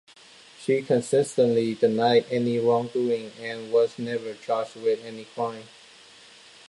[0.59, 5.65] She consistently denied any wrongdoing and was never charged with any crime.